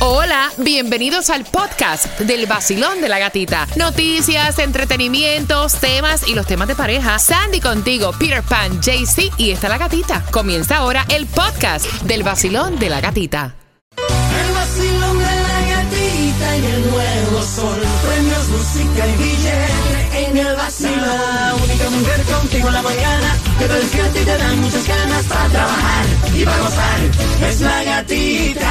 Hola, 0.00 0.52
bienvenidos 0.58 1.28
al 1.28 1.44
podcast 1.44 2.20
del 2.20 2.46
vacilón 2.46 3.00
de 3.00 3.08
la 3.08 3.18
gatita. 3.18 3.66
Noticias, 3.74 4.60
entretenimientos, 4.60 5.74
temas 5.74 6.28
y 6.28 6.36
los 6.36 6.46
temas 6.46 6.68
de 6.68 6.76
pareja. 6.76 7.18
Sandy 7.18 7.60
contigo, 7.60 8.12
Peter 8.16 8.44
Pan, 8.44 8.80
JC 8.80 9.32
y 9.38 9.50
está 9.50 9.68
la 9.68 9.76
gatita. 9.76 10.24
Comienza 10.30 10.76
ahora 10.76 11.04
el 11.08 11.26
podcast 11.26 11.84
del 12.02 12.22
vacilón 12.22 12.78
de 12.78 12.90
la 12.90 13.00
gatita. 13.00 13.56
El 13.96 14.54
vacilón 14.54 15.18
de 15.18 15.24
la 15.24 15.60
gatita 15.66 16.56
y 16.58 16.66
el 16.66 16.90
nuevo 16.90 17.42
sol. 17.42 17.82
Premios, 18.06 18.48
música 18.50 19.04
y 19.04 19.16
billete 19.16 20.26
en 20.26 20.36
el 20.36 20.56
vacilón. 20.56 21.00
La 21.00 21.54
única 21.56 21.90
mujer 21.90 22.22
contigo 22.22 22.68
en 22.68 22.74
la 22.74 22.82
mañana 22.82 23.36
que 23.58 23.64
te 23.66 23.74
despierta 23.74 24.20
y 24.20 24.24
te 24.24 24.38
dan 24.38 24.60
muchas 24.60 24.86
ganas 24.86 25.24
para 25.24 25.48
trabajar 25.48 26.06
y 26.36 26.44
para 26.44 26.58
gozar. 26.58 27.00
Es 27.48 27.60
la 27.60 27.82
gatita. 27.82 28.67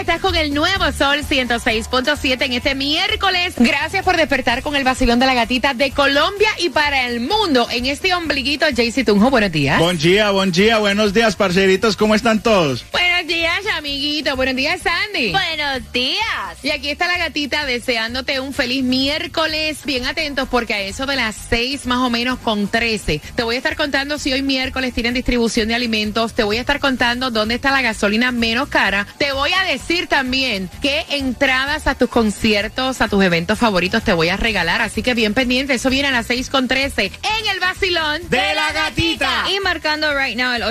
Estás 0.00 0.20
con 0.20 0.34
el 0.34 0.54
nuevo 0.54 0.90
Sol 0.92 1.18
106.7 1.28 2.42
en 2.46 2.52
este 2.54 2.74
miércoles. 2.74 3.54
Gracias 3.58 4.02
por 4.02 4.16
despertar 4.16 4.62
con 4.62 4.74
el 4.74 4.82
vacilón 4.82 5.18
de 5.18 5.26
la 5.26 5.34
gatita 5.34 5.74
de 5.74 5.90
Colombia 5.90 6.48
y 6.58 6.70
para 6.70 7.06
el 7.06 7.20
mundo 7.20 7.68
en 7.70 7.84
este 7.84 8.14
ombliguito. 8.14 8.66
JC 8.70 9.04
Tunjo, 9.04 9.28
buenos 9.28 9.52
días. 9.52 9.78
Buen 9.78 9.98
día, 9.98 10.30
buen 10.30 10.52
día, 10.52 10.78
buenos 10.78 11.12
días, 11.12 11.36
parceritos, 11.36 11.96
¿cómo 11.96 12.14
están 12.14 12.42
todos? 12.42 12.84
Buenos 12.90 13.09
días, 13.30 13.64
amiguito. 13.76 14.34
Buenos 14.34 14.56
días, 14.56 14.80
Sandy. 14.82 15.30
Buenos 15.30 15.92
días. 15.92 16.64
Y 16.64 16.70
aquí 16.72 16.90
está 16.90 17.06
la 17.06 17.16
gatita 17.16 17.64
deseándote 17.64 18.40
un 18.40 18.52
feliz 18.52 18.82
miércoles. 18.82 19.78
Bien 19.84 20.04
atentos 20.04 20.48
porque 20.48 20.74
a 20.74 20.80
eso 20.80 21.06
de 21.06 21.14
las 21.14 21.36
6 21.48 21.86
más 21.86 21.98
o 21.98 22.10
menos 22.10 22.40
con 22.40 22.66
13 22.66 23.20
te 23.36 23.42
voy 23.44 23.54
a 23.54 23.58
estar 23.58 23.76
contando 23.76 24.18
si 24.18 24.32
hoy 24.32 24.42
miércoles 24.42 24.92
tienen 24.92 25.14
distribución 25.14 25.68
de 25.68 25.76
alimentos. 25.76 26.34
Te 26.34 26.42
voy 26.42 26.56
a 26.56 26.60
estar 26.60 26.80
contando 26.80 27.30
dónde 27.30 27.54
está 27.54 27.70
la 27.70 27.82
gasolina 27.82 28.32
menos 28.32 28.68
cara. 28.68 29.06
Te 29.16 29.30
voy 29.30 29.52
a 29.52 29.62
decir 29.62 30.08
también 30.08 30.68
qué 30.82 31.06
entradas 31.10 31.86
a 31.86 31.94
tus 31.94 32.10
conciertos, 32.10 33.00
a 33.00 33.06
tus 33.06 33.22
eventos 33.22 33.60
favoritos 33.60 34.02
te 34.02 34.12
voy 34.12 34.28
a 34.28 34.36
regalar. 34.36 34.82
Así 34.82 35.04
que 35.04 35.14
bien 35.14 35.34
pendiente. 35.34 35.74
Eso 35.74 35.88
viene 35.88 36.08
a 36.08 36.10
las 36.10 36.26
6 36.26 36.50
con 36.50 36.66
13 36.66 37.04
en 37.04 37.48
el 37.52 37.60
vacilón 37.60 38.28
De 38.28 38.54
la 38.56 38.72
gatita. 38.72 39.46
Y 39.54 39.60
marcando 39.60 40.12
right 40.18 40.36
now 40.36 40.52
el 40.52 40.64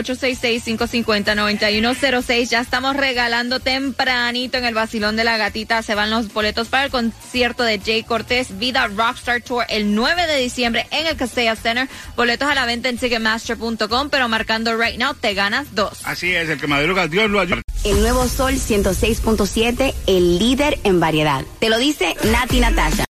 866-550-9106. 2.50 2.50
Ya 2.50 2.62
estamos 2.62 2.96
regalando 2.96 3.60
tempranito 3.60 4.58
en 4.58 4.66
el 4.66 4.74
vacilón 4.74 5.16
de 5.16 5.24
la 5.24 5.38
gatita. 5.38 5.84
Se 5.84 5.94
van 5.94 6.10
los 6.10 6.34
boletos 6.34 6.68
para 6.68 6.86
el 6.86 6.92
concierto 6.92 7.64
de 7.64 7.80
Jay 7.80 8.04
Cortés, 8.04 8.58
Vida 8.58 8.88
Rockstar 8.88 9.42
Tour, 9.42 9.66
el 9.70 9.94
9 9.94 10.26
de 10.26 10.38
diciembre 10.38 10.88
en 10.92 11.06
el 11.06 11.16
Castella 11.16 11.56
Center. 11.56 11.88
Boletos 12.16 12.50
a 12.50 12.56
la 12.56 12.66
venta 12.66 12.90
en 12.90 12.98
Ticketmaster.com, 12.98 14.10
pero 14.10 14.28
marcando 14.28 14.76
right 14.76 14.98
now 14.98 15.14
te 15.14 15.36
ganas 15.36 15.76
dos. 15.76 16.00
Así 16.04 16.34
es, 16.34 16.50
el 16.50 16.60
que 16.60 16.66
madruga, 16.66 17.08
Dios 17.08 17.30
lo 17.30 17.40
ayuda. 17.40 17.62
El 17.84 18.02
nuevo 18.02 18.28
Sol 18.28 18.56
106.7, 18.56 19.94
el 20.08 20.40
líder 20.40 20.80
en 20.84 21.00
variedad. 21.00 21.46
Te 21.60 21.70
lo 21.70 21.78
dice 21.78 22.16
Nati 22.24 22.60
Natasha. 22.60 23.06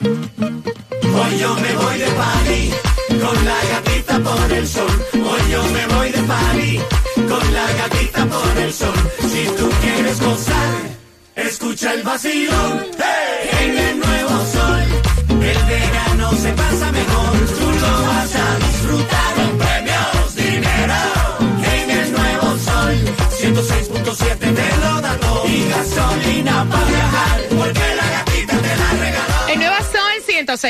Hoy 0.00 1.38
yo 1.38 1.54
me 1.54 1.74
voy 1.74 1.98
de 1.98 2.06
party 2.06 2.70
con 3.20 3.44
la 3.44 3.56
gatita 3.70 4.18
por 4.20 4.52
el 4.52 4.66
sol. 4.66 5.04
Hoy 5.14 5.50
yo 5.50 5.62
me 5.64 5.86
voy 5.86 6.10
de 6.10 6.22
party 6.22 6.80
con 7.28 7.54
la 7.54 7.72
gatita 7.74 8.26
por 8.26 8.58
el 8.58 8.72
sol. 8.72 8.94
Si 9.20 9.44
tú 9.56 9.68
quieres 9.82 10.20
gozar, 10.20 10.74
escucha 11.36 11.94
el 11.94 12.02
vacilón. 12.02 12.86
¡Hey! 12.98 13.17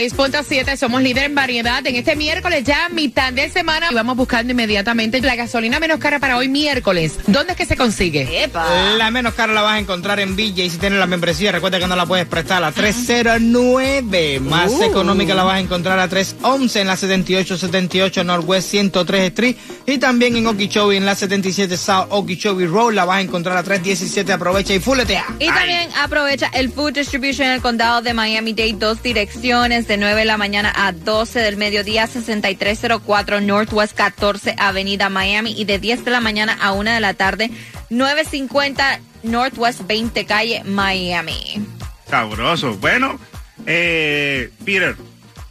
106.7, 0.07 0.77
somos 0.77 1.03
líder 1.03 1.25
en 1.25 1.35
variedad. 1.35 1.85
En 1.87 1.97
este 1.97 2.15
miércoles 2.15 2.63
ya 2.65 2.89
mitad 2.91 3.33
de 3.33 3.49
semana 3.51 3.89
y 3.91 3.95
vamos 3.95 4.17
buscando 4.17 4.53
inmediatamente 4.53 5.21
la 5.21 5.35
gasolina 5.35 5.81
menos 5.81 5.99
cara 5.99 6.19
para 6.21 6.37
hoy 6.37 6.49
miércoles. 6.49 7.19
¿Dónde 7.27 7.53
es 7.53 7.57
que 7.59 7.67
se 7.67 7.77
consigue? 7.77 8.45
¡Epa! 8.45 8.65
La 8.97 9.11
menos 9.11 9.35
cara 9.35 9.53
la 9.53 9.63
vas 9.63 9.75
a 9.75 9.79
encontrar 9.81 10.21
en 10.21 10.37
Villa 10.37 10.63
y 10.65 10.71
si 10.71 10.79
tienes 10.79 10.99
la 11.01 11.07
membresía, 11.07 11.51
recuerda 11.53 11.79
que 11.81 11.87
no 11.89 11.97
la 11.97 12.07
puedes 12.07 12.27
prestar 12.27 12.59
a 12.59 12.61
la 12.61 12.73
309. 12.73 14.41
Más 14.41 14.71
Uh. 14.73 14.83
económica 14.85 15.35
la 15.35 15.43
vas 15.45 15.57
a 15.57 15.61
encontrar 15.61 15.99
a 15.99 16.09
311 16.09 16.81
en 16.81 16.87
la 16.87 16.97
7878 16.97 18.23
Northwest 18.25 18.71
103 18.71 19.23
Street 19.29 19.57
y 19.87 19.99
también 19.99 20.37
en 20.37 20.47
Okeechobee 20.47 20.97
en 20.97 21.07
la 21.07 21.15
77 21.17 21.77
South 21.77 22.07
Okeechobee 22.11 22.67
Road 22.67 22.93
la 22.95 23.05
vas 23.05 23.19
a 23.19 23.21
encontrar 23.23 23.57
a 23.57 23.63
317. 23.63 24.33
Aprovecha 24.33 24.75
y 24.75 24.79
fuletea. 24.81 25.25
Y 25.41 25.47
también 25.47 25.89
aprovecha 26.01 26.49
el 26.55 26.71
Food 26.71 26.93
Distribution 26.95 27.49
en 27.49 27.55
el 27.55 27.61
condado 27.63 28.03
de 28.03 28.15
Miami-Dade, 28.15 28.75
dos 28.75 29.03
direcciones 29.03 29.88
de 29.89 29.97
9 29.97 30.21
de 30.21 30.25
la 30.27 30.37
mañana 30.37 30.73
a 30.77 30.93
12 30.93 31.41
del 31.41 31.57
mediodía, 31.57 32.07
6304 32.07 33.41
Northwest 33.41 33.97
14 33.97 34.55
Avenida 34.59 35.09
Miami 35.09 35.55
y 35.59 35.65
de 35.65 35.79
10 35.79 36.05
de 36.05 36.11
la 36.11 36.21
mañana 36.21 36.57
a 36.61 36.73
1 36.73 36.93
de 36.93 37.01
la 37.01 37.15
tarde, 37.15 37.51
950 37.89 39.01
Northwest 39.23 39.87
20 39.87 40.27
Calle 40.27 40.63
Miami. 40.65 41.67
Sabroso. 42.09 42.75
Bueno, 42.77 43.19
eh, 43.67 44.51
Peter, 44.65 44.95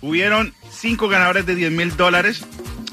hubieron 0.02 0.54
cinco 0.72 1.08
ganadores 1.10 1.46
de 1.46 1.56
10 1.56 1.72
mil 1.72 1.98
dólares 1.98 2.44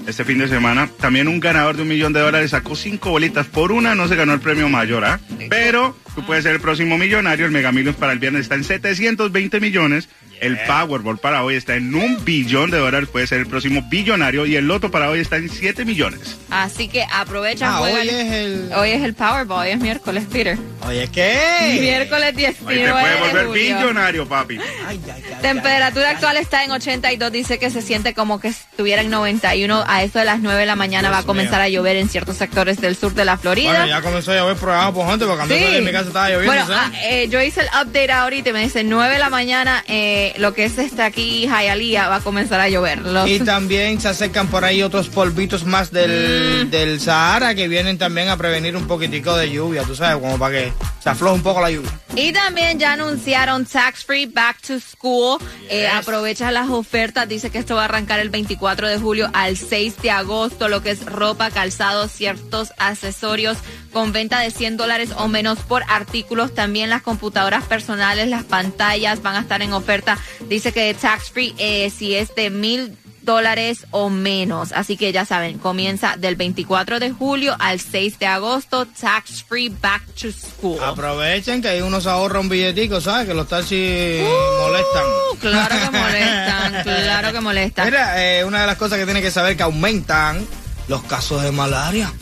este 0.07 0.25
fin 0.25 0.39
de 0.39 0.49
semana. 0.49 0.89
También 1.01 1.29
un 1.29 1.41
ganador 1.41 1.77
de 1.77 1.83
un 1.83 1.89
millón 1.89 2.13
de 2.13 2.21
dólares 2.21 2.51
sacó 2.51 2.75
cinco 2.75 3.11
bolitas. 3.11 3.47
Por 3.47 3.73
una 3.73 3.95
no 3.95 4.09
se 4.09 4.17
ganó 4.17 4.33
el 4.33 4.41
premio 4.41 4.69
mayor, 4.69 5.05
¿ah? 5.05 5.21
Pero 5.49 5.97
tú 6.15 6.25
puedes 6.25 6.45
ser 6.45 6.55
el 6.55 6.61
próximo 6.61 6.99
millonario. 6.99 7.47
El 7.47 7.53
Mega 7.53 7.73
Millions 7.73 7.97
para 7.97 8.13
el 8.13 8.19
viernes 8.19 8.43
está 8.43 8.55
en 8.55 8.65
720 8.65 9.61
millones. 9.61 10.09
El 10.45 10.59
Powerball 10.67 11.19
para 11.19 11.43
hoy 11.43 11.55
está 11.57 11.75
en 11.77 11.95
un 11.95 12.25
billón 12.25 12.71
de 12.71 12.79
dólares. 12.79 13.09
Puede 13.11 13.27
ser 13.27 13.41
el 13.41 13.47
próximo 13.47 13.83
billonario. 13.89 14.47
Y 14.47 14.57
el 14.57 14.67
Loto 14.67 14.91
para 14.91 15.09
hoy 15.11 15.21
está 15.21 15.37
en 15.37 15.49
7 15.49 15.85
millones. 15.85 16.37
Así 16.51 16.89
que 16.89 17.05
aprovecha. 17.13 17.77
Ah, 17.77 17.81
hoy 17.81 17.93
es 17.93 18.33
el. 18.33 18.71
Hoy 18.77 18.91
es 18.91 19.03
el 19.03 19.15
Powerball, 19.15 19.67
hoy 19.67 19.73
es 19.73 19.79
miércoles, 19.79 20.25
Peter. 20.31 20.59
Oye, 20.87 21.09
¿qué? 21.11 21.79
Miércoles 21.81 22.37
19 22.37 22.75
Ahí 22.81 22.85
te 22.87 22.93
puede 22.93 23.15
de 23.15 23.21
volver 23.21 23.47
julio. 23.47 23.77
billonario, 23.79 24.29
papi. 24.29 24.59
Ay, 24.87 25.01
ay, 25.07 25.23
ay, 25.27 25.34
Temperatura 25.45 26.11
actual 26.11 26.37
está 26.39 26.65
en 26.65 26.71
82, 26.73 27.31
dice 27.31 27.59
que 27.59 27.71
se 27.71 27.83
siente 27.83 28.15
como 28.15 28.41
que 28.41 28.49
estuviera 28.49 29.03
en 29.03 29.11
91. 29.11 29.85
A 29.87 30.03
eso 30.03 30.19
de 30.19 30.25
las 30.25 30.41
9 30.41 30.61
de 30.61 30.67
la 30.67 30.75
mañana 30.77 31.11
va 31.11 31.19
a 31.19 31.23
comenzar 31.23 31.61
a 31.61 31.69
llover 31.69 31.97
en 31.97 32.09
ciertos 32.09 32.37
sectores 32.37 32.81
del 32.81 32.97
sur 32.97 33.15
de 33.15 33.25
la 33.25 33.37
Florida. 33.37 33.71
Bueno, 33.71 33.87
ya 33.87 34.01
comenzó 34.03 34.33
a 34.33 34.37
llover 34.37 34.57
por 34.57 34.71
abajo 34.71 34.95
por 34.95 35.07
gente 35.09 35.27
porque 35.27 35.43
Sí. 35.45 35.63
salí 35.65 35.75
de 35.75 35.81
mi 35.83 35.93
casa 35.93 36.07
estaba 36.09 36.29
lloviendo. 36.31 36.47
Bueno, 36.65 36.67
ah, 36.75 36.91
eh, 37.03 37.29
yo 37.29 37.43
hice 37.43 37.61
el 37.61 37.67
update 37.69 38.11
ahorita 38.13 38.51
y 38.51 38.53
me 38.53 38.61
dice 38.63 38.85
9 38.85 39.13
de 39.15 39.19
la 39.19 39.31
mañana, 39.31 39.85
eh, 39.87 40.33
lo 40.39 40.55
que 40.55 40.65
es 40.65 40.79
este 40.79 41.03
aquí, 41.03 41.47
Hialeah, 41.47 42.09
va 42.09 42.17
a 42.17 42.21
comenzar 42.21 42.61
a 42.61 42.69
llover. 42.69 42.99
Los- 43.03 43.29
Y 43.29 43.41
también 43.41 44.01
se 44.01 44.09
acercan 44.09 44.49
por 44.49 44.65
ahí 44.65 44.83
otros 44.83 45.09
polvitos 45.09 45.65
más 45.65 45.93
Mm. 45.93 45.95
del, 45.95 46.71
del 46.71 47.01
Sahara 47.01 47.55
que 47.55 47.69
vienen 47.69 47.99
también 47.99 48.29
a 48.29 48.37
prevenir 48.37 48.77
un 48.77 48.87
poquitico 48.87 49.37
de 49.37 49.51
lluvia, 49.51 49.83
tú 49.83 49.95
sabes, 49.95 50.17
como 50.23 50.39
para 50.39 50.55
que 50.57 50.73
se 51.03 51.11
afloje 51.11 51.35
un 51.35 51.43
poco 51.43 51.61
la 51.61 51.71
lluvia. 51.71 51.91
Y 52.17 52.33
también 52.33 52.79
ya 52.79 52.93
anunciaron 52.93 53.67
Tax 53.67 54.05
Free 54.05 54.27
Back 54.27 54.61
to 54.63 54.79
School. 54.79 55.39
Eh, 55.69 55.89
aprovecha 55.89 56.53
las 56.53 56.71
ofertas. 56.71 57.29
Dice 57.29 57.51
que 57.51 57.59
esto 57.59 57.75
va 57.75 57.83
a 57.83 57.85
arrancar 57.87 58.21
el 58.21 58.31
24 58.31 58.87
de 58.87 58.99
julio 58.99 59.29
al 59.33 59.57
6 59.57 59.97
de 60.01 60.13
agosto. 60.13 60.69
Lo 60.69 60.81
que 60.81 60.91
es 60.91 61.05
ropa, 61.07 61.51
calzado, 61.51 62.07
ciertos 62.07 62.73
accesorios 62.79 63.59
con 63.93 64.13
venta 64.13 64.39
de 64.39 64.53
100 64.53 64.77
dólares 64.77 65.11
o 65.17 65.27
menos 65.27 65.59
por 65.59 65.83
artículos. 65.89 66.55
También 66.55 66.89
las 66.89 67.03
computadoras 67.03 67.65
personales, 67.65 68.29
las 68.29 68.45
pantallas 68.45 69.21
van 69.21 69.35
a 69.35 69.41
estar 69.41 69.61
en 69.63 69.73
oferta. 69.73 70.17
Dice 70.49 70.73
que 70.73 70.95
Tax 70.95 71.31
Free 71.33 71.53
eh, 71.59 71.91
si 71.91 72.15
es 72.15 72.33
de 72.37 72.49
mil 72.51 72.97
dólares 73.25 73.87
o 73.91 74.11
menos. 74.11 74.73
Así 74.73 74.97
que 74.97 75.13
ya 75.13 75.25
saben, 75.25 75.59
comienza 75.59 76.17
del 76.17 76.37
24 76.37 77.01
de 77.01 77.11
julio 77.11 77.57
al 77.59 77.81
6 77.81 78.19
de 78.19 78.27
agosto. 78.27 78.87
Tax 78.87 79.45
Free 79.45 79.69
Back 79.69 80.03
to 80.21 80.29
School. 80.31 80.83
Aprovechen 80.83 81.63
que 81.63 81.69
ahí 81.69 81.81
uno 81.81 82.01
se 82.01 82.09
ahorra 82.09 82.41
un 82.41 82.49
billetico, 82.49 83.01
¿sabes? 83.01 83.27
Que 83.27 83.35
los 83.35 83.49
taxis 83.49 84.23
molestan. 84.61 85.05
Uh, 85.05 85.37
claro 85.39 85.75
que 85.75 85.91
molestan, 85.99 86.83
claro 86.83 87.33
que 87.33 87.41
molestan. 87.41 87.85
Mira, 87.87 88.23
eh, 88.23 88.45
una 88.45 88.61
de 88.63 88.67
las 88.67 88.77
cosas 88.77 88.99
que 88.99 89.05
tiene 89.05 89.23
que 89.23 89.31
saber 89.31 89.57
que 89.57 89.63
aumentan 89.63 90.47
los 90.89 91.03
casos 91.05 91.43
de 91.43 91.53
malaria. 91.53 92.13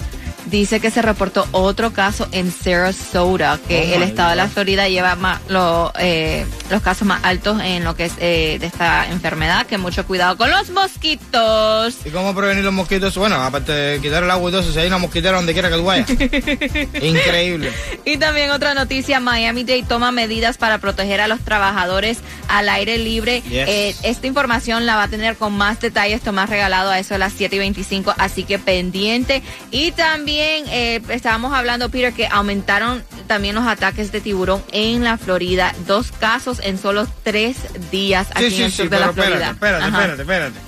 Dice 0.53 0.81
que 0.81 0.91
se 0.91 1.01
reportó 1.01 1.49
otro 1.53 1.95
caso 1.95 2.29
en 2.31 2.53
Sarasota, 2.53 3.59
que 3.67 3.93
Oh, 3.93 3.97
el 3.97 4.03
estado 4.03 4.31
de 4.31 4.37
la. 4.37 4.49
Florida 4.49 4.87
lleva 4.87 5.17
más, 5.17 5.41
lo, 5.49 5.91
eh, 5.99 6.45
los 6.71 6.83
casos 6.83 7.09
más 7.09 7.25
altos 7.25 7.59
en 7.63 7.85
lo 7.85 7.97
que 7.97 8.05
es 8.05 8.13
eh, 8.19 8.59
de 8.61 8.67
esta 8.67 9.09
enfermedad. 9.09 9.67
Que 9.67 9.79
mucho 9.79 10.07
cuidado 10.07 10.37
con 10.37 10.51
los 10.51 10.69
mosquitos. 10.69 11.97
¿Y 12.05 12.11
cómo 12.11 12.35
prevenir 12.35 12.65
los 12.65 12.73
mosquitos? 12.75 13.17
Bueno, 13.17 13.37
aparte 13.37 13.73
de 13.73 14.01
quitar 14.03 14.23
el 14.25 14.31
agua 14.31 14.51
y 14.51 14.53
todo 14.53 14.61
eso, 14.61 14.73
si 14.75 14.79
hay 14.79 14.89
una 14.89 14.99
mosquitera 14.99 15.39
donde 15.39 15.55
quiera 15.55 15.71
que 15.71 15.77
tú 15.77 15.85
vayas. 15.85 16.11
Increíble. 17.01 17.73
Y 18.05 18.19
también 18.19 18.51
otra 18.51 18.75
noticia, 18.75 19.21
Miami-Dade 19.21 19.85
toma 19.89 20.13
medidas 20.13 20.59
para 20.59 20.77
proteger 20.77 21.23
a 21.23 21.29
los 21.29 21.41
trabajadores 21.41 22.19
al 22.49 22.69
aire 22.69 22.99
libre. 22.99 23.41
Yes. 23.49 23.69
Eh, 23.69 23.97
esta 24.03 24.27
información 24.27 24.85
la 24.85 24.97
va 24.97 25.05
a 25.05 25.09
tener 25.09 25.37
con 25.37 25.55
más 25.55 25.81
detalles 25.81 26.21
Tomás 26.21 26.51
regalado 26.51 26.91
a 26.91 26.99
eso 26.99 27.15
de 27.15 27.19
las 27.19 27.33
7 27.33 27.57
y 27.57 27.59
25, 27.59 28.15
así 28.19 28.45
que 28.45 28.59
pendiente. 28.59 29.43
Y 29.71 29.93
también 29.93 30.42
también 30.43 30.65
eh, 30.69 31.01
estábamos 31.11 31.53
hablando, 31.55 31.89
Peter, 31.89 32.13
que 32.13 32.27
aumentaron 32.27 33.05
también 33.29 33.55
los 33.55 33.67
ataques 33.67 34.11
de 34.11 34.21
tiburón 34.21 34.63
en 34.73 35.05
la 35.05 35.17
Florida. 35.17 35.73
Dos 35.87 36.11
casos 36.13 36.59
en 36.63 36.79
solo 36.79 37.07
tres 37.23 37.57
días 37.91 38.27
aquí 38.35 38.41
Sí, 38.41 38.47
en 38.47 38.53
sí, 38.53 38.63
el 38.65 38.71
sí, 38.73 38.77
sur 38.79 38.91
de 38.91 38.99
la 38.99 39.07
espérate, 39.07 39.29
Florida. 39.31 39.51
espérate, 39.53 39.85
Ajá. 39.85 39.99
espérate, 40.01 40.23
espérate. 40.23 40.59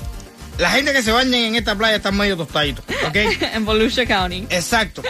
La 0.59 0.71
gente 0.71 0.93
que 0.93 1.03
se 1.03 1.11
baña 1.11 1.39
en 1.39 1.57
esta 1.57 1.75
playa 1.75 1.97
está 1.97 2.13
medio 2.13 2.37
tostadito, 2.37 2.83
¿ok? 3.09 3.17
en 3.55 3.65
Volusia 3.65 4.07
County. 4.07 4.47
Exacto. 4.51 5.03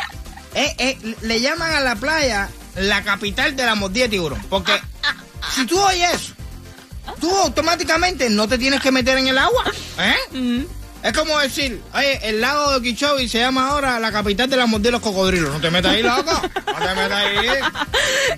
Eh, 0.55 0.75
eh, 0.79 1.15
le 1.23 1.41
llaman 1.41 1.73
a 1.73 1.81
la 1.81 1.97
playa 1.97 2.49
la 2.77 3.03
capital 3.03 3.55
de 3.55 3.65
la 3.67 3.75
mordida 3.75 4.05
de 4.05 4.11
tiburón. 4.11 4.41
Porque 4.49 4.73
si 5.55 5.67
tú 5.67 5.79
oyes 5.79 6.11
eso, 6.15 6.33
tú 7.21 7.31
automáticamente 7.37 8.31
no 8.31 8.49
te 8.49 8.57
tienes 8.57 8.81
que 8.81 8.91
meter 8.91 9.19
en 9.19 9.29
el 9.29 9.37
agua. 9.37 9.65
¿eh? 9.99 10.65
Es 11.05 11.13
como 11.13 11.39
decir, 11.39 11.83
oye, 11.93 12.19
el 12.31 12.41
lago 12.41 12.71
de 12.71 12.77
Okeechobee 12.79 13.29
se 13.29 13.39
llama 13.39 13.69
ahora 13.69 14.01
la 14.01 14.11
capital 14.11 14.49
de 14.49 14.57
la 14.57 14.65
mordida 14.65 14.89
de 14.89 14.93
los 14.93 15.03
cocodrilos. 15.03 15.53
No 15.53 15.61
te 15.61 15.71
metas 15.71 15.93
ahí, 15.93 16.03
loco. 16.03 16.33
No 16.33 16.87
te 16.87 16.95
metas 16.95 17.13
ahí. 17.13 17.37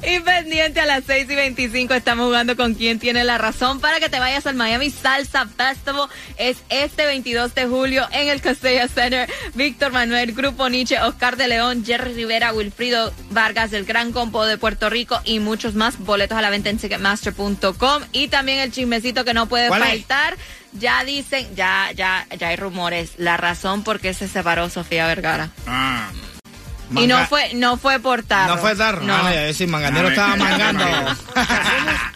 Y 0.16 0.20
pendiente 0.20 0.80
a 0.80 0.86
las 0.86 1.04
6 1.06 1.30
y 1.30 1.34
25 1.36 1.94
estamos 1.94 2.26
jugando 2.26 2.56
con 2.56 2.74
quién 2.74 2.98
tiene 2.98 3.22
la 3.22 3.38
razón 3.38 3.78
para 3.78 4.00
que 4.00 4.08
te 4.08 4.18
vayas 4.18 4.46
al 4.46 4.56
Miami 4.56 4.90
Salsa 4.90 5.46
Festival. 5.46 6.08
Es 6.38 6.58
este 6.68 7.06
22 7.06 7.54
de 7.54 7.66
julio 7.66 8.06
en 8.10 8.28
el 8.28 8.40
Castella 8.40 8.88
Center. 8.88 9.30
Víctor 9.54 9.92
Manuel, 9.92 10.32
Grupo 10.32 10.68
Nietzsche, 10.68 11.00
Oscar 11.00 11.36
de 11.36 11.46
León, 11.46 11.84
Jerry 11.84 12.14
Rivera, 12.14 12.52
Wilfrido 12.52 13.12
Vargas, 13.30 13.72
el 13.74 13.84
Gran 13.84 14.10
Compo 14.10 14.44
de 14.44 14.58
Puerto 14.58 14.90
Rico 14.90 15.20
y 15.24 15.38
muchos 15.38 15.74
más. 15.74 15.98
Boletos 16.00 16.36
a 16.36 16.42
la 16.42 16.50
venta 16.50 16.68
en 16.68 16.78
Ticketmaster.com. 16.78 18.02
Y 18.10 18.26
también 18.26 18.58
el 18.58 18.72
chismecito 18.72 19.24
que 19.24 19.34
no 19.34 19.46
puede 19.46 19.68
¿Cuál 19.68 19.82
es? 19.84 20.04
Ya 20.78 21.04
dicen, 21.04 21.46
ya, 21.56 21.90
ya, 21.94 22.26
ya 22.38 22.48
hay 22.48 22.56
rumores. 22.56 23.12
La 23.18 23.36
razón 23.36 23.82
por 23.82 24.00
qué 24.00 24.14
se 24.14 24.28
separó 24.28 24.68
Sofía 24.70 25.06
Vergara. 25.06 25.50
Ah, 25.66 26.08
Y 26.90 27.06
no 27.08 27.16
Manga- 27.16 27.26
fue, 27.26 27.54
no 27.54 27.76
fue 27.78 27.98
por 27.98 28.22
tarro. 28.22 28.54
No 28.54 28.60
fue 28.60 28.76
tarro. 28.76 29.02
No. 29.02 29.18
No, 29.22 29.28
es 29.28 29.46
decir, 29.48 29.66
Manganero 29.68 30.08
estaba 30.08 30.36
mangando. 30.36 30.84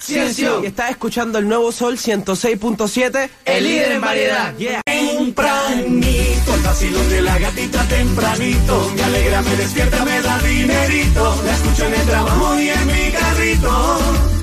Y 0.09 0.67
estás 0.67 0.91
escuchando 0.91 1.39
el 1.39 1.49
nuevo 1.49 1.73
Sol 1.73 1.99
106.7, 1.99 3.31
el 3.45 3.65
líder 3.65 3.93
en 3.93 4.01
variedad. 4.01 4.55
Yeah. 4.57 4.81
Tempranito, 4.85 6.55
el 6.55 6.61
vacilón 6.61 7.09
de 7.11 7.23
la 7.23 7.39
gatita 7.39 7.83
tempranito. 7.85 8.93
Me 8.95 9.03
alegra, 9.03 9.43
me 9.43 9.57
despierta, 9.57 10.05
me 10.05 10.21
da 10.21 10.39
dinerito. 10.41 11.43
La 11.45 11.53
escucho 11.53 11.87
en 11.87 11.95
el 11.95 12.07
trabajo 12.07 12.61
y 12.61 12.69
en 12.71 12.87
mi 12.87 13.11
carrito. 13.13 14.40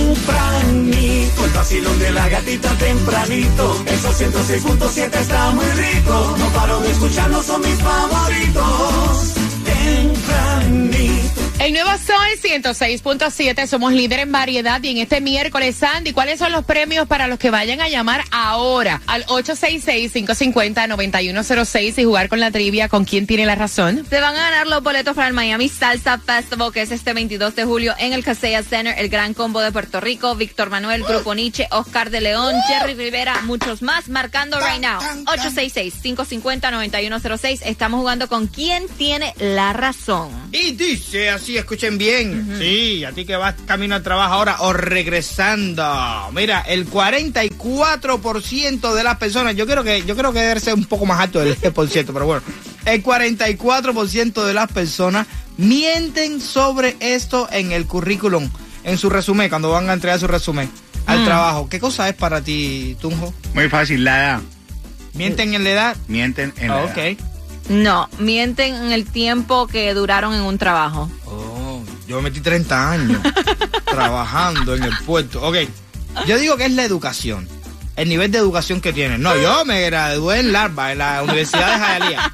Tempranito, 0.00 1.44
el 1.44 1.50
vacilón 1.50 1.98
de 1.98 2.10
la 2.10 2.26
gatita 2.28 2.70
tempranito. 2.78 3.82
Esos 3.84 4.18
106.7 4.18 5.14
está 5.14 5.50
muy 5.50 5.66
rico. 5.66 6.36
No 6.38 6.48
paro 6.54 6.80
de 6.80 6.90
escucharlo, 6.90 7.42
son 7.42 7.60
mis 7.60 7.76
favoritos. 7.76 8.99
El 11.70 11.74
nuevo 11.74 11.90
Sol 12.04 12.16
106.7, 12.42 13.66
somos 13.68 13.92
líder 13.92 14.18
en 14.18 14.32
variedad 14.32 14.82
y 14.82 14.88
en 14.88 14.96
este 14.96 15.20
miércoles, 15.20 15.76
Sandy, 15.76 16.12
¿cuáles 16.12 16.40
son 16.40 16.50
los 16.50 16.64
premios 16.64 17.06
para 17.06 17.28
los 17.28 17.38
que 17.38 17.50
vayan 17.50 17.80
a 17.80 17.88
llamar 17.88 18.24
ahora 18.32 19.00
al 19.06 19.24
866-550-9106 19.26 21.98
y 21.98 22.04
jugar 22.04 22.28
con 22.28 22.40
la 22.40 22.50
trivia 22.50 22.88
con 22.88 23.04
quién 23.04 23.28
tiene 23.28 23.46
la 23.46 23.54
razón? 23.54 24.04
Se 24.10 24.20
van 24.20 24.34
a 24.34 24.50
ganar 24.50 24.66
los 24.66 24.82
boletos 24.82 25.14
para 25.14 25.28
el 25.28 25.34
Miami 25.34 25.68
Salsa 25.68 26.18
Festival, 26.18 26.72
que 26.72 26.82
es 26.82 26.90
este 26.90 27.12
22 27.12 27.54
de 27.54 27.64
julio 27.64 27.94
en 28.00 28.14
el 28.14 28.24
Casella 28.24 28.64
Center, 28.64 28.96
el 28.98 29.08
Gran 29.08 29.32
Combo 29.32 29.60
de 29.60 29.70
Puerto 29.70 30.00
Rico, 30.00 30.34
Víctor 30.34 30.70
Manuel, 30.70 31.04
Grupo 31.04 31.36
Nietzsche, 31.36 31.68
Oscar 31.70 32.10
de 32.10 32.20
León, 32.20 32.56
Jerry 32.66 32.94
Rivera, 32.94 33.42
muchos 33.42 33.80
más, 33.80 34.08
marcando 34.08 34.58
right 34.58 34.80
now. 34.80 35.00
866-550-9106. 35.26 37.60
Estamos 37.64 38.00
jugando 38.00 38.26
con 38.26 38.48
quién 38.48 38.88
tiene 38.98 39.34
la 39.38 39.72
razón. 39.72 40.32
Y 40.50 40.72
dice 40.72 41.30
así, 41.30 41.59
escuchen 41.60 41.98
bien. 41.98 42.56
Sí, 42.58 43.04
a 43.04 43.12
ti 43.12 43.24
que 43.24 43.36
vas 43.36 43.54
camino 43.66 43.94
al 43.94 44.02
trabajo 44.02 44.34
ahora 44.34 44.56
o 44.60 44.72
regresando. 44.72 45.84
Mira, 46.32 46.60
el 46.60 46.88
44% 46.88 48.94
de 48.94 49.04
las 49.04 49.16
personas, 49.16 49.56
yo 49.56 49.66
creo 49.66 49.84
que 49.84 50.02
yo 50.04 50.16
creo 50.16 50.32
que 50.32 50.40
debe 50.40 50.60
ser 50.60 50.74
un 50.74 50.84
poco 50.84 51.06
más 51.06 51.20
alto 51.20 51.40
del 51.40 51.58
10%, 51.58 52.10
pero 52.12 52.26
bueno. 52.26 52.42
El 52.84 53.02
44% 53.02 54.44
de 54.44 54.54
las 54.54 54.70
personas 54.72 55.26
mienten 55.56 56.40
sobre 56.40 56.96
esto 57.00 57.48
en 57.52 57.72
el 57.72 57.86
currículum, 57.86 58.48
en 58.84 58.98
su 58.98 59.10
resumen, 59.10 59.48
cuando 59.48 59.70
van 59.70 59.90
a 59.90 59.92
entregar 59.92 60.18
su 60.18 60.26
resumen 60.26 60.70
al 61.06 61.24
trabajo. 61.24 61.68
¿Qué 61.68 61.80
cosa 61.80 62.08
es 62.08 62.14
para 62.14 62.40
ti, 62.40 62.96
Tunjo? 63.00 63.32
muy 63.54 63.68
fácil, 63.68 64.04
la 64.04 64.18
edad. 64.18 64.40
¿Mienten 65.14 65.54
en 65.54 65.64
la 65.64 65.70
edad? 65.70 65.96
Mienten 66.08 66.52
en 66.58 66.68
la 66.68 66.84
edad. 66.84 67.16
No, 67.68 68.08
mienten 68.18 68.74
en 68.74 68.92
el 68.92 69.06
tiempo 69.06 69.66
que 69.66 69.92
duraron 69.94 70.34
en 70.34 70.42
un 70.42 70.58
trabajo. 70.58 71.10
Oh, 71.26 71.39
yo 72.10 72.16
me 72.16 72.22
metí 72.22 72.40
30 72.40 72.90
años 72.90 73.22
trabajando 73.84 74.74
en 74.74 74.82
el 74.82 74.98
puerto. 75.06 75.40
Ok, 75.46 75.58
yo 76.26 76.38
digo 76.38 76.56
que 76.56 76.64
es 76.64 76.72
la 76.72 76.82
educación. 76.82 77.48
El 77.94 78.08
nivel 78.08 78.32
de 78.32 78.38
educación 78.38 78.80
que 78.80 78.92
tienen. 78.92 79.22
No, 79.22 79.36
yo 79.36 79.64
me 79.64 79.82
gradué 79.82 80.40
en 80.40 80.52
Larva, 80.52 80.90
en 80.90 80.98
la 80.98 81.22
Universidad 81.22 81.78
de 81.78 81.78
Hialeah. 81.78 82.32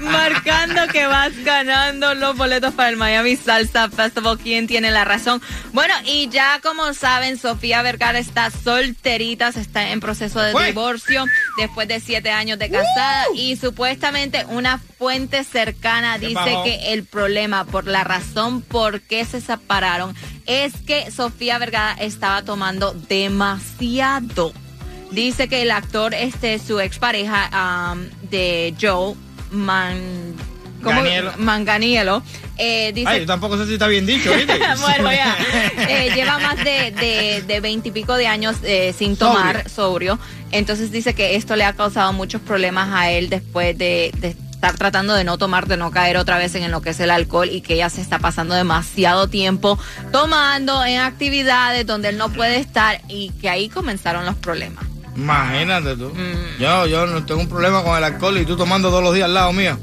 Marcando 0.00 0.86
que 0.92 1.06
vas 1.06 1.32
ganando 1.44 2.14
los 2.14 2.36
boletos 2.36 2.74
para 2.74 2.88
el 2.90 2.96
Miami 2.96 3.36
Salsa 3.36 3.88
Festival. 3.88 4.38
¿Quién 4.38 4.66
tiene 4.66 4.90
la 4.90 5.04
razón? 5.04 5.42
Bueno, 5.72 5.94
y 6.04 6.28
ya 6.28 6.60
como 6.62 6.94
saben, 6.94 7.38
Sofía 7.38 7.82
Vergara 7.82 8.18
está 8.18 8.50
solterita, 8.50 9.52
se 9.52 9.60
está 9.60 9.90
en 9.90 10.00
proceso 10.00 10.40
de 10.40 10.54
divorcio 10.66 11.24
después 11.58 11.88
de 11.88 12.00
siete 12.00 12.30
años 12.30 12.58
de 12.58 12.70
casada 12.70 13.24
y 13.34 13.56
supuestamente 13.56 14.44
una 14.48 14.78
fuente 14.78 15.44
cercana 15.44 16.18
¿Qué 16.18 16.28
dice 16.28 16.56
que 16.64 16.92
el 16.92 17.04
problema 17.04 17.64
por 17.64 17.86
la 17.86 18.04
razón 18.04 18.62
por 18.62 19.00
qué 19.00 19.24
se 19.24 19.40
separaron 19.40 20.14
es 20.46 20.74
que 20.86 21.10
Sofía 21.10 21.58
Vergara 21.58 21.96
estaba 21.98 22.42
tomando 22.42 22.92
demasiado. 22.92 24.52
Dice 25.10 25.48
que 25.48 25.62
el 25.62 25.70
actor, 25.72 26.14
este, 26.14 26.58
su 26.58 26.78
expareja 26.80 27.92
um, 27.92 28.04
de 28.30 28.74
Joe 28.80 29.14
Man. 29.50 30.34
Manganiello, 31.38 32.22
eh, 32.56 32.92
dice 32.94 33.08
Ay, 33.10 33.20
yo 33.20 33.26
tampoco 33.26 33.58
sé 33.58 33.66
si 33.66 33.74
está 33.74 33.86
bien 33.86 34.06
dicho, 34.06 34.32
¿viste? 34.34 34.58
bueno, 34.80 35.12
ya. 35.12 35.36
Eh, 35.88 36.10
lleva 36.14 36.38
más 36.38 36.56
de, 36.56 36.90
de, 36.92 37.44
de 37.46 37.60
20 37.60 37.88
y 37.88 37.92
pico 37.92 38.16
de 38.16 38.26
años 38.26 38.56
eh, 38.62 38.94
sin 38.96 39.16
tomar 39.16 39.68
sobrio. 39.68 40.18
Entonces 40.52 40.90
dice 40.90 41.14
que 41.14 41.36
esto 41.36 41.56
le 41.56 41.64
ha 41.64 41.72
causado 41.74 42.12
muchos 42.12 42.40
problemas 42.40 42.90
a 42.92 43.10
él 43.10 43.28
después 43.28 43.76
de, 43.76 44.12
de 44.18 44.36
estar 44.60 44.76
tratando 44.76 45.14
de 45.14 45.24
no 45.24 45.38
tomar, 45.38 45.66
de 45.66 45.78
no 45.78 45.90
caer 45.90 46.18
otra 46.18 46.36
vez 46.36 46.54
en 46.54 46.70
lo 46.70 46.82
que 46.82 46.90
es 46.90 47.00
el 47.00 47.10
alcohol 47.10 47.48
y 47.50 47.62
que 47.62 47.74
ella 47.74 47.88
se 47.88 48.02
está 48.02 48.18
pasando 48.18 48.54
demasiado 48.54 49.26
tiempo 49.28 49.78
tomando 50.12 50.84
en 50.84 51.00
actividades 51.00 51.86
donde 51.86 52.10
él 52.10 52.18
no 52.18 52.28
puede 52.28 52.58
estar 52.58 53.00
y 53.08 53.30
que 53.40 53.48
ahí 53.48 53.70
comenzaron 53.70 54.26
los 54.26 54.34
problemas. 54.36 54.89
Imagínate 55.20 55.96
tú. 55.96 56.12
Yo, 56.58 56.86
yo 56.86 57.06
no 57.06 57.24
tengo 57.26 57.40
un 57.40 57.48
problema 57.48 57.82
con 57.82 57.96
el 57.96 58.04
alcohol 58.04 58.38
y 58.38 58.46
tú 58.46 58.56
tomando 58.56 58.88
todos 58.88 59.02
los 59.02 59.14
días 59.14 59.26
al 59.26 59.34
lado 59.34 59.52
mío. 59.52 59.76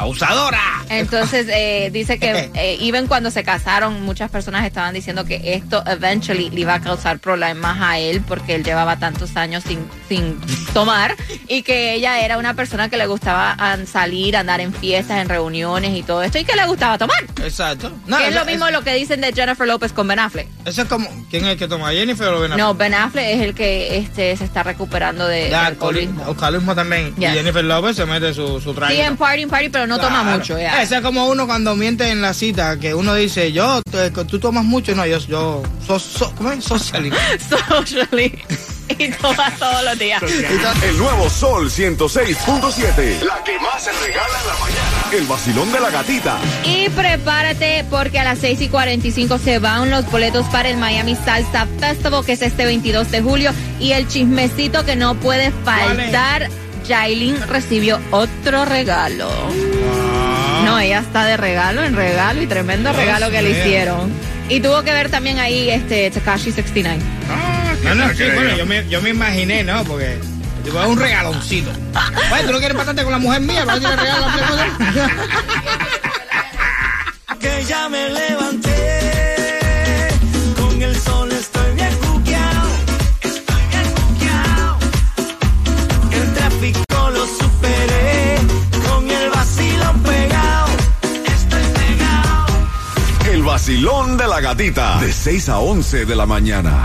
¡Abusadora! 0.00 0.82
Entonces 0.88 1.46
eh, 1.50 1.90
dice 1.92 2.18
que 2.18 2.50
eh, 2.54 2.78
even 2.80 3.06
cuando 3.06 3.30
se 3.30 3.44
casaron, 3.44 4.02
muchas 4.02 4.30
personas 4.30 4.64
estaban 4.64 4.94
diciendo 4.94 5.26
que 5.26 5.54
esto 5.54 5.82
eventually 5.86 6.48
le 6.48 6.62
iba 6.62 6.72
a 6.74 6.80
causar 6.80 7.18
problemas 7.18 7.76
a 7.80 7.98
él 7.98 8.22
porque 8.26 8.54
él 8.54 8.64
llevaba 8.64 8.98
tantos 8.98 9.36
años 9.36 9.62
sin, 9.66 9.86
sin 10.08 10.40
tomar 10.72 11.16
y 11.48 11.62
que 11.62 11.92
ella 11.92 12.20
era 12.20 12.38
una 12.38 12.54
persona 12.54 12.88
que 12.88 12.96
le 12.96 13.06
gustaba 13.06 13.56
salir, 13.86 14.38
andar 14.38 14.60
en 14.60 14.72
fiestas, 14.72 15.18
en 15.18 15.28
reuniones 15.28 15.94
y 15.94 16.02
todo 16.02 16.22
esto 16.22 16.38
y 16.38 16.44
que 16.44 16.56
le 16.56 16.64
gustaba 16.66 16.96
tomar. 16.96 17.22
Exacto. 17.42 17.92
que 18.06 18.28
es 18.28 18.34
lo 18.34 18.46
mismo 18.46 18.70
lo 18.70 18.82
que 18.82 18.94
dicen 18.94 19.20
de 19.20 19.34
Jennifer 19.34 19.66
López 19.66 19.92
con 19.92 20.08
Ben 20.08 20.18
Affleck. 20.18 20.48
Eso 20.64 20.82
es 20.82 20.88
como. 20.88 21.10
¿Quién 21.30 21.44
es 21.44 21.52
el 21.52 21.58
que 21.58 21.68
toma? 21.68 21.90
¿Jennifer 21.92 22.28
o 22.28 22.40
Ben 22.40 22.52
Affleck? 22.52 22.58
No, 22.58 22.74
Ben 22.74 22.94
Affleck 22.94 23.26
es 23.26 23.42
el 23.42 23.54
que 23.54 23.98
este 23.98 24.34
se 24.36 24.44
está 24.44 24.62
recuperando 24.62 25.26
de, 25.26 25.54
alcoholismo. 25.54 26.24
alcoholismo 26.24 26.74
también. 26.74 27.14
Yes. 27.16 27.30
Y 27.30 27.34
Jennifer 27.34 27.64
López 27.64 27.96
se 27.96 28.06
mete 28.06 28.32
su, 28.32 28.60
su 28.60 28.72
trago. 28.72 28.92
Sí, 28.92 29.00
en 29.00 29.16
party, 29.16 29.46
party, 29.46 29.68
pero 29.68 29.86
no 29.90 30.00
toma 30.00 30.22
mucho. 30.24 30.58
ya. 30.58 30.82
Ese 30.82 30.96
es 30.96 31.00
como 31.02 31.26
uno 31.26 31.46
cuando 31.46 31.76
miente 31.76 32.08
en 32.10 32.22
la 32.22 32.32
cita, 32.34 32.78
que 32.78 32.94
uno 32.94 33.14
dice, 33.14 33.52
yo, 33.52 33.82
tú 34.28 34.38
tomas 34.38 34.64
mucho. 34.64 34.94
No, 34.94 35.04
yo, 35.06 35.18
yo, 35.18 35.62
so, 35.86 35.98
so- 35.98 36.32
¿cómo 36.36 36.50
es? 36.52 36.64
Socially. 36.64 37.10
Socially. 37.68 38.38
y 38.98 39.08
toma 39.12 39.50
todos 39.58 39.84
los 39.84 39.98
días. 39.98 40.20
El 40.82 40.98
nuevo 40.98 41.28
Sol 41.30 41.70
106.7. 41.70 43.22
La 43.22 43.42
que 43.44 43.58
más 43.60 43.82
se 43.84 43.92
regala 43.92 44.38
en 44.40 44.46
la 44.48 44.54
mañana. 44.54 45.06
El 45.12 45.26
vacilón 45.26 45.70
de 45.72 45.80
la 45.80 45.90
gatita. 45.90 46.38
Y 46.64 46.88
prepárate 46.90 47.84
porque 47.90 48.18
a 48.18 48.24
las 48.24 48.38
6 48.40 48.60
y 48.62 48.68
45 48.68 49.38
se 49.38 49.58
van 49.58 49.90
los 49.90 50.10
boletos 50.10 50.46
para 50.46 50.68
el 50.68 50.76
Miami 50.76 51.16
Salsa 51.16 51.66
Festival, 51.78 52.24
que 52.24 52.32
es 52.32 52.42
este 52.42 52.64
22 52.64 53.10
de 53.10 53.22
julio. 53.22 53.52
Y 53.78 53.92
el 53.92 54.08
chismecito 54.08 54.84
que 54.84 54.96
no 54.96 55.14
puede 55.14 55.52
faltar, 55.64 56.48
Jailin 56.86 57.40
recibió 57.48 58.00
otro 58.10 58.64
regalo. 58.64 59.28
No, 60.64 60.78
ella 60.78 61.00
está 61.00 61.24
de 61.24 61.36
regalo 61.36 61.82
en 61.82 61.94
regalo 61.96 62.42
y 62.42 62.46
tremendo 62.46 62.90
Dios 62.90 63.02
regalo 63.02 63.30
que 63.30 63.42
le 63.42 63.50
hicieron. 63.50 64.10
Y 64.48 64.60
tuvo 64.60 64.82
que 64.82 64.92
ver 64.92 65.10
también 65.10 65.38
ahí 65.38 65.70
este 65.70 66.10
Takashi 66.10 66.52
69. 66.52 67.00
Ah, 67.30 67.72
No, 67.84 67.94
no, 67.94 68.08
sí, 68.10 68.16
que 68.16 68.34
bueno, 68.34 68.56
yo 68.56 68.66
me, 68.66 68.86
yo 68.88 69.00
me 69.00 69.10
imaginé, 69.10 69.64
¿no? 69.64 69.82
Porque 69.84 70.18
Te 70.64 70.70
voy 70.70 70.78
a 70.78 70.82
dar 70.82 70.90
un 70.90 70.98
regaloncito. 70.98 71.70
Bueno, 72.30 72.46
tú 72.46 72.52
no 72.52 72.58
quieres 72.58 72.76
pasarte 72.76 73.02
con 73.02 73.12
la 73.12 73.18
mujer 73.18 73.40
mía, 73.40 73.62
pero 73.66 73.80
tienes 73.80 73.98
regalo 73.98 74.26
que 77.40 77.64
ya 77.64 77.88
me 77.88 78.08
levanté. 78.10 78.69
Gatita. 94.40 94.98
De 95.00 95.12
6 95.12 95.48
a 95.48 95.58
11 95.58 96.04
de 96.06 96.16
la 96.16 96.26
mañana. 96.26 96.84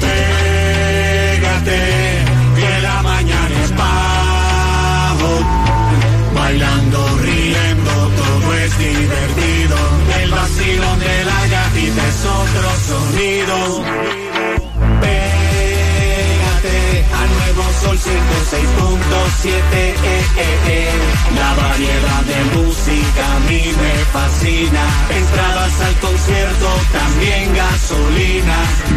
Pégate, 0.00 1.80
que 2.56 2.80
la 2.82 3.02
mañana 3.02 3.62
es 3.64 3.70
bajo. 3.76 5.30
Bailando, 6.34 7.18
riendo, 7.22 7.94
todo 8.16 8.54
es 8.54 8.78
divertido. 8.78 9.76
El 10.22 10.30
vacilón 10.30 10.98
de 10.98 11.24
la 11.24 11.46
gatita 11.46 12.06
es 12.08 12.24
otro 12.24 12.68
sonido. 12.88 13.56
Pégate 15.00 16.78
al 17.20 17.28
nuevo 17.38 17.64
sol 17.82 17.98
106.7. 17.98 19.48
Eh, 19.72 19.94
eh, 20.36 20.58
eh. 20.68 20.90
La 21.34 21.50
variedad 21.54 22.22
de 22.24 22.40
música 22.56 23.22
a 23.36 23.38
mí 23.48 23.62
me 23.80 23.94
fascina. 24.12 24.84
Entradas 25.10 25.47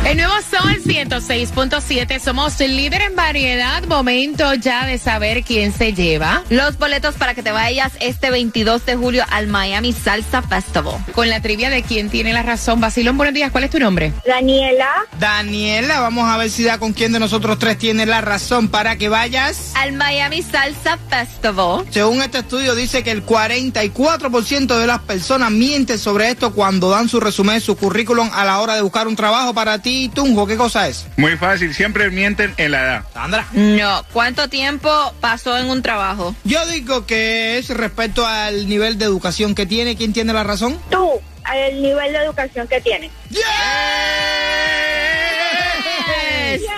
El 0.05 0.17
nuevo 0.17 0.33
Sol 0.41 0.70
106.7. 1.09 2.19
Somos 2.19 2.59
líder 2.59 3.01
en 3.01 3.15
variedad. 3.15 3.83
Momento 3.85 4.53
ya 4.53 4.85
de 4.85 4.99
saber 4.99 5.43
quién 5.43 5.73
se 5.73 5.93
lleva. 5.93 6.43
Los 6.49 6.77
boletos 6.77 7.15
para 7.15 7.33
que 7.33 7.41
te 7.41 7.51
vayas 7.51 7.93
este 7.99 8.29
22 8.29 8.85
de 8.85 8.95
julio 8.95 9.25
al 9.31 9.47
Miami 9.47 9.93
Salsa 9.93 10.43
Festival. 10.43 11.03
Con 11.15 11.29
la 11.29 11.41
trivia 11.41 11.71
de 11.71 11.81
quién 11.81 12.09
tiene 12.09 12.33
la 12.33 12.43
razón. 12.43 12.79
Basilón, 12.79 13.17
buenos 13.17 13.33
días. 13.33 13.51
¿Cuál 13.51 13.63
es 13.63 13.71
tu 13.71 13.79
nombre? 13.79 14.13
Daniela, 14.27 14.89
Daniela, 15.19 16.01
vamos 16.01 16.29
a 16.29 16.37
ver 16.37 16.51
si 16.51 16.63
da 16.63 16.77
con 16.77 16.93
quién 16.93 17.11
de 17.13 17.19
nosotros 17.19 17.57
tres 17.57 17.79
tiene 17.79 18.05
la 18.05 18.21
razón 18.21 18.67
para 18.67 18.97
que 18.97 19.09
vayas. 19.09 19.71
Al 19.75 19.93
Miami 19.93 20.43
Salsa 20.43 20.99
Festival. 21.09 21.85
Según 21.89 22.21
este 22.21 22.39
estudio 22.39 22.75
dice 22.75 23.01
que 23.01 23.09
el 23.11 23.25
44% 23.25 24.77
de 24.77 24.87
las 24.87 24.99
personas 24.99 25.49
mienten 25.49 25.97
sobre 25.97 26.29
esto 26.29 26.53
cuando 26.53 26.91
dan 26.91 27.09
su 27.09 27.19
resumen, 27.19 27.59
su 27.59 27.75
currículum 27.75 28.29
a 28.33 28.45
la 28.45 28.59
hora 28.59 28.75
de 28.75 28.81
buscar 28.81 29.07
un 29.07 29.15
trabajo 29.15 29.53
para 29.55 29.81
ti. 29.81 30.11
Tunjo, 30.13 30.45
¿qué 30.45 30.57
cosa 30.57 30.87
es? 30.87 30.90
Muy 31.17 31.37
fácil, 31.37 31.73
siempre 31.73 32.09
mienten 32.09 32.53
en 32.57 32.71
la 32.71 32.81
edad. 32.83 33.03
Sandra. 33.13 33.45
No. 33.53 34.03
¿Cuánto 34.13 34.47
tiempo 34.47 34.89
pasó 35.19 35.57
en 35.57 35.69
un 35.69 35.81
trabajo? 35.81 36.35
Yo 36.43 36.65
digo 36.67 37.05
que 37.05 37.57
es 37.57 37.69
respecto 37.69 38.25
al 38.25 38.67
nivel 38.67 38.97
de 38.97 39.05
educación 39.05 39.55
que 39.55 39.65
tiene. 39.65 39.95
¿Quién 39.95 40.13
tiene 40.13 40.33
la 40.33 40.43
razón? 40.43 40.79
tú, 40.89 41.19
el 41.53 41.81
nivel 41.81 42.13
de 42.13 42.19
educación 42.19 42.67
que 42.67 42.79
tienes. 42.81 43.11
Yes. 43.29 43.41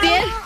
Tien- 0.02 0.24
¡Un 0.24 0.43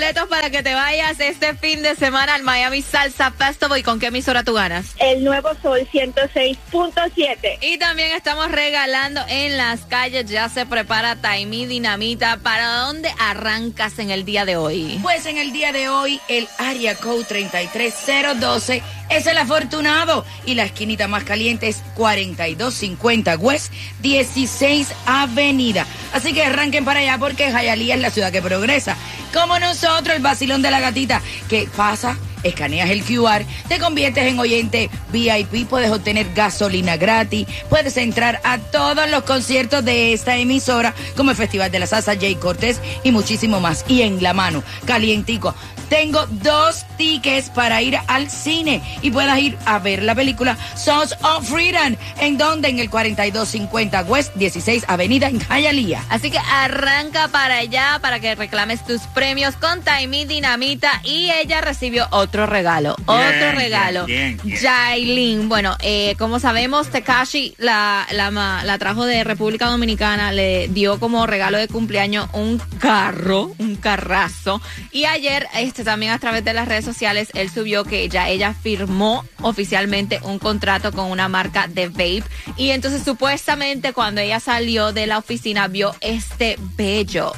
boletos 0.00 0.28
para 0.28 0.48
que 0.48 0.62
te 0.62 0.72
vayas 0.72 1.20
este 1.20 1.54
fin 1.54 1.82
de 1.82 1.94
semana 1.94 2.34
al 2.34 2.42
Miami 2.42 2.80
Salsa 2.80 3.32
Festival. 3.32 3.80
¿Y 3.80 3.82
con 3.82 4.00
qué 4.00 4.06
emisora 4.06 4.42
tú 4.42 4.54
ganas? 4.54 4.94
El 4.98 5.22
nuevo 5.22 5.50
sol 5.60 5.86
106.7. 5.92 7.58
Y 7.60 7.76
también 7.76 8.12
estamos 8.12 8.50
regalando 8.50 9.20
en 9.28 9.58
las 9.58 9.82
calles. 9.82 10.24
Ya 10.24 10.48
se 10.48 10.64
prepara 10.64 11.16
Taimí 11.16 11.66
Dinamita. 11.66 12.38
¿Para 12.38 12.78
dónde 12.78 13.12
arrancas 13.18 13.98
en 13.98 14.10
el 14.10 14.24
día 14.24 14.46
de 14.46 14.56
hoy? 14.56 14.98
Pues 15.02 15.26
en 15.26 15.36
el 15.36 15.52
día 15.52 15.70
de 15.70 15.90
hoy, 15.90 16.18
el 16.28 16.48
área 16.56 16.94
code 16.94 17.24
33012 17.24 18.82
es 19.10 19.26
el 19.26 19.36
afortunado 19.38 20.24
y 20.46 20.54
la 20.54 20.64
esquinita 20.64 21.08
más 21.08 21.24
caliente 21.24 21.68
es 21.68 21.82
4250 21.96 23.36
West 23.36 23.72
16 24.00 24.88
Avenida. 25.06 25.86
Así 26.12 26.32
que 26.32 26.44
arranquen 26.44 26.84
para 26.84 27.00
allá 27.00 27.18
porque 27.18 27.50
Jayalía 27.50 27.96
es 27.96 28.00
la 28.00 28.10
ciudad 28.10 28.32
que 28.32 28.40
progresa. 28.40 28.96
Como 29.34 29.58
nosotros, 29.58 30.16
el 30.16 30.22
vacilón 30.22 30.62
de 30.62 30.70
la 30.70 30.80
gatita, 30.80 31.20
que 31.48 31.68
pasa, 31.76 32.16
escaneas 32.42 32.90
el 32.90 33.02
QR, 33.02 33.44
te 33.68 33.78
conviertes 33.78 34.26
en 34.26 34.38
oyente 34.38 34.90
VIP, 35.12 35.68
puedes 35.68 35.90
obtener 35.90 36.32
gasolina 36.34 36.96
gratis, 36.96 37.46
puedes 37.68 37.96
entrar 37.96 38.40
a 38.44 38.58
todos 38.58 39.08
los 39.10 39.22
conciertos 39.24 39.84
de 39.84 40.12
esta 40.12 40.36
emisora, 40.36 40.94
como 41.16 41.30
el 41.30 41.36
Festival 41.36 41.70
de 41.70 41.78
la 41.78 41.86
Salsa 41.86 42.16
Jay 42.16 42.34
Cortés 42.34 42.80
y 43.02 43.12
muchísimo 43.12 43.60
más. 43.60 43.84
Y 43.88 44.02
en 44.02 44.22
la 44.22 44.32
mano, 44.32 44.62
calientico. 44.86 45.54
Tengo 45.90 46.24
dos 46.30 46.86
tickets 46.96 47.50
para 47.50 47.82
ir 47.82 47.98
al 48.06 48.30
cine 48.30 48.80
y 49.02 49.10
puedas 49.10 49.36
ir 49.40 49.58
a 49.66 49.80
ver 49.80 50.04
la 50.04 50.14
película 50.14 50.56
Sons 50.76 51.16
of 51.22 51.48
Freedom. 51.48 51.96
¿En 52.20 52.38
donde 52.38 52.68
En 52.68 52.78
el 52.78 52.88
4250 52.88 54.02
West 54.04 54.32
16 54.36 54.84
Avenida 54.86 55.28
en 55.28 55.40
Hialeah. 55.40 56.04
Así 56.08 56.30
que 56.30 56.38
arranca 56.38 57.26
para 57.26 57.58
allá 57.58 57.98
para 58.00 58.20
que 58.20 58.36
reclames 58.36 58.86
tus 58.86 59.00
premios 59.08 59.56
con 59.56 59.82
Taimí 59.82 60.24
Dinamita 60.26 61.00
y 61.02 61.32
ella 61.32 61.60
recibió 61.60 62.06
otro 62.12 62.29
regalo, 62.46 62.96
otro 63.06 63.52
regalo. 63.54 64.06
bien, 64.06 64.38
bien. 64.42 64.58
Yailin, 64.58 65.48
bueno, 65.48 65.76
eh, 65.80 66.14
como 66.18 66.38
sabemos, 66.40 66.88
Tekashi 66.88 67.54
la, 67.58 68.06
la, 68.12 68.30
la 68.64 68.78
trajo 68.78 69.04
de 69.04 69.24
República 69.24 69.66
Dominicana, 69.66 70.32
le 70.32 70.68
dio 70.68 70.98
como 70.98 71.26
regalo 71.26 71.58
de 71.58 71.68
cumpleaños 71.68 72.28
un 72.32 72.58
carro, 72.78 73.52
un 73.58 73.76
carrazo. 73.76 74.60
Y 74.92 75.04
ayer, 75.04 75.46
este 75.54 75.84
también 75.84 76.12
a 76.12 76.18
través 76.18 76.44
de 76.44 76.52
las 76.52 76.68
redes 76.68 76.84
sociales, 76.84 77.28
él 77.34 77.50
subió 77.50 77.84
que 77.84 78.08
ya 78.08 78.28
ella 78.28 78.54
firmó 78.54 79.24
oficialmente 79.42 80.20
un 80.22 80.38
contrato 80.38 80.92
con 80.92 81.10
una 81.10 81.28
marca 81.28 81.66
de 81.68 81.88
vape. 81.88 82.24
Y 82.56 82.70
entonces 82.70 83.02
supuestamente 83.04 83.92
cuando 83.92 84.20
ella 84.20 84.40
salió 84.40 84.92
de 84.92 85.06
la 85.06 85.18
oficina 85.18 85.68
vio 85.68 85.94
este 86.00 86.56
bello, 86.76 87.32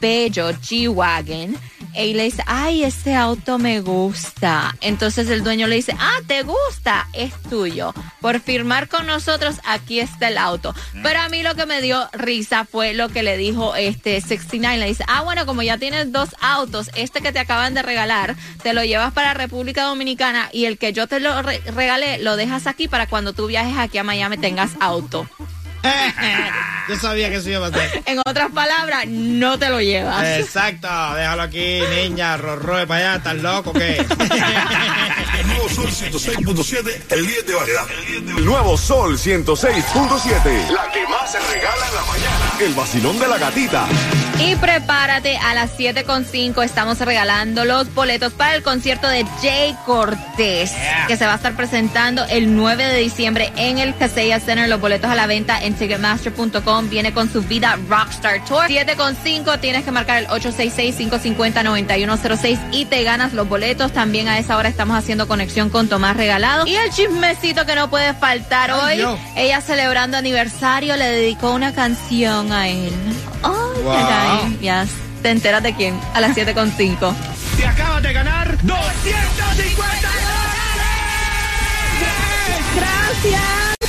bello 0.00 0.50
G-Wagon. 0.50 1.56
Y 1.98 2.14
le 2.14 2.24
dice, 2.24 2.42
ay, 2.46 2.84
este 2.84 3.14
auto 3.14 3.58
me 3.58 3.80
gusta. 3.80 4.74
Entonces 4.80 5.28
el 5.30 5.42
dueño 5.42 5.66
le 5.66 5.76
dice, 5.76 5.94
ah, 5.98 6.18
¿te 6.26 6.42
gusta? 6.42 7.08
Es 7.12 7.32
tuyo. 7.48 7.94
Por 8.20 8.40
firmar 8.40 8.88
con 8.88 9.06
nosotros, 9.06 9.56
aquí 9.64 10.00
está 10.00 10.28
el 10.28 10.38
auto. 10.38 10.74
Pero 11.02 11.20
a 11.20 11.28
mí 11.28 11.42
lo 11.42 11.54
que 11.54 11.66
me 11.66 11.80
dio 11.80 12.08
risa 12.12 12.64
fue 12.64 12.92
lo 12.94 13.08
que 13.08 13.22
le 13.22 13.36
dijo 13.36 13.74
este 13.76 14.20
69. 14.20 14.78
Le 14.78 14.86
dice, 14.88 15.04
ah, 15.08 15.22
bueno, 15.22 15.46
como 15.46 15.62
ya 15.62 15.78
tienes 15.78 16.12
dos 16.12 16.30
autos, 16.40 16.90
este 16.96 17.20
que 17.20 17.32
te 17.32 17.38
acaban 17.38 17.74
de 17.74 17.82
regalar, 17.82 18.36
te 18.62 18.74
lo 18.74 18.84
llevas 18.84 19.12
para 19.12 19.34
República 19.34 19.84
Dominicana 19.84 20.48
y 20.52 20.66
el 20.66 20.78
que 20.78 20.92
yo 20.92 21.06
te 21.06 21.20
lo 21.20 21.40
re- 21.42 21.60
regalé, 21.74 22.18
lo 22.18 22.36
dejas 22.36 22.66
aquí 22.66 22.88
para 22.88 23.06
cuando 23.06 23.32
tú 23.32 23.46
viajes 23.46 23.76
aquí 23.78 23.98
a 23.98 24.04
Miami 24.04 24.36
tengas 24.38 24.72
auto. 24.80 25.28
Yo 26.88 26.96
sabía 26.96 27.28
que 27.28 27.36
eso 27.36 27.50
iba 27.50 27.66
a 27.66 27.70
pasar. 27.70 27.90
En 28.06 28.18
otras 28.24 28.50
palabras, 28.52 29.06
no 29.08 29.58
te 29.58 29.68
lo 29.68 29.80
llevas. 29.80 30.24
Exacto, 30.38 30.88
déjalo 31.14 31.42
aquí, 31.42 31.80
niña, 31.96 32.36
rorro, 32.36 32.86
para 32.86 33.00
allá, 33.00 33.16
¿estás 33.16 33.36
loco 33.36 33.72
qué? 33.72 33.96
El 33.98 35.46
nuevo 35.48 35.68
Sol 35.68 35.88
106.7, 35.88 37.02
el 37.10 37.26
líder 37.26 37.44
de 37.44 37.54
variedad. 37.54 37.84
El 38.08 38.44
nuevo 38.44 38.76
Sol 38.76 39.18
106.7. 39.18 40.70
La 40.70 40.90
que 40.92 41.06
más 41.08 41.32
se 41.32 41.40
regala 41.40 41.88
en 41.88 41.94
la 41.94 42.02
mañana. 42.02 42.52
El 42.60 42.74
vacilón 42.74 43.18
de 43.18 43.28
la 43.28 43.38
gatita. 43.38 43.86
Y 44.38 44.54
prepárate, 44.56 45.38
a 45.38 45.54
las 45.54 45.76
7.5 45.78 46.62
estamos 46.62 46.98
regalando 47.00 47.64
los 47.64 47.92
boletos 47.94 48.32
para 48.34 48.54
el 48.54 48.62
concierto 48.62 49.08
de 49.08 49.24
Jay 49.40 49.74
Cortés, 49.86 50.72
que 51.08 51.16
se 51.16 51.26
va 51.26 51.32
a 51.32 51.36
estar 51.36 51.54
presentando 51.56 52.24
el 52.26 52.54
9 52.54 52.84
de 52.84 52.98
diciembre 52.98 53.50
en 53.56 53.78
el 53.78 53.96
Casella 53.96 54.38
Center. 54.38 54.68
Los 54.68 54.80
boletos 54.80 55.10
a 55.10 55.14
la 55.14 55.26
venta 55.26 55.58
en 55.62 55.75
Ticketmaster.com. 55.76 56.88
Viene 56.88 57.12
con 57.12 57.30
su 57.32 57.42
vida 57.42 57.78
Rockstar 57.88 58.44
Tour. 58.44 58.66
7.5 58.68 59.60
tienes 59.60 59.84
que 59.84 59.90
marcar 59.92 60.18
el 60.18 60.26
866-550-9106 60.28 62.58
y 62.72 62.84
te 62.86 63.02
ganas 63.04 63.32
los 63.32 63.48
boletos. 63.48 63.92
También 63.92 64.28
a 64.28 64.38
esa 64.38 64.56
hora 64.56 64.68
estamos 64.68 64.96
haciendo 64.96 65.26
conexión 65.28 65.70
con 65.70 65.88
Tomás 65.88 66.16
Regalado. 66.16 66.66
Y 66.66 66.74
el 66.76 66.90
chismecito 66.90 67.64
que 67.66 67.74
no 67.74 67.90
puede 67.90 68.14
faltar 68.14 68.70
Ay, 68.70 68.78
hoy. 68.80 68.96
Dios. 68.96 69.18
Ella 69.36 69.60
celebrando 69.60 70.16
aniversario 70.16 70.96
le 70.96 71.06
dedicó 71.06 71.52
una 71.52 71.72
canción 71.72 72.52
a 72.52 72.68
él. 72.68 72.92
Ay, 73.42 73.82
Wow. 73.82 73.94
caray. 73.94 74.58
Ya 74.60 74.86
te 75.22 75.30
enteras 75.30 75.62
de 75.62 75.74
quién 75.74 75.98
a 76.14 76.20
las 76.20 76.36
7.5. 76.36 77.14
Te 77.56 77.66
acabas 77.66 78.02
de 78.02 78.12
ganar 78.12 78.56
250 78.62 80.08